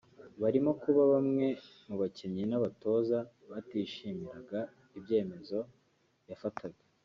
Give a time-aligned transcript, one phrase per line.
[0.41, 1.47] Birimo kuba bamwe
[1.87, 3.17] mu bakinnyi n’abatoza
[3.49, 4.59] batishimiraga
[4.97, 5.59] ibyemezo
[6.29, 6.81] yafataga